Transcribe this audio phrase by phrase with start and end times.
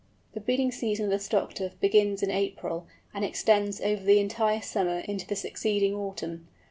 [0.33, 4.59] The breeding season of the Stock Dove begins in April, and extends over the entire
[4.63, 6.47] summer into the succeeding autumn.